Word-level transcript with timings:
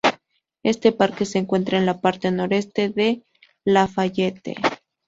Este 0.63 0.93
parque 0.93 1.25
se 1.25 1.37
encuentra 1.37 1.77
en 1.77 1.85
la 1.85 2.01
parte 2.01 2.31
noreste 2.31 2.89
de 2.89 3.23
Lafayette. 3.63 4.55